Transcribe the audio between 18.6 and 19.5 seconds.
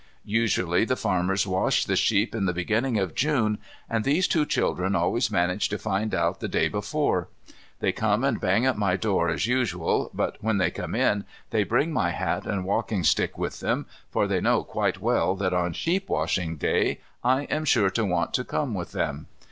with them.